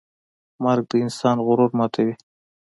[0.63, 2.15] مرګ د انسان غرور ماتوي.